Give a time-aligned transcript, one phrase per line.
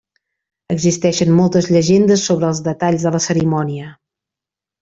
[0.75, 3.93] Existeixen moltes llegendes sobre els detalls de la cerimònia.